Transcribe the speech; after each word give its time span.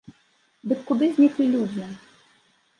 Дык 0.71 0.79
куды 0.87 1.11
зніклі 1.19 1.45
людзі? 1.53 1.85